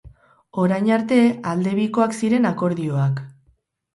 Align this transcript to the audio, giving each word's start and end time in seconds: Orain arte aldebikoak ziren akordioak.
Orain 0.61 0.87
arte 0.95 1.19
aldebikoak 1.51 2.17
ziren 2.21 2.49
akordioak. 2.53 3.21